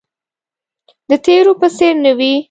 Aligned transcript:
د 1.09 1.11
تیر 1.25 1.45
په 1.59 1.67
څیر 1.75 1.93
نه 2.05 2.11
وي 2.17 2.33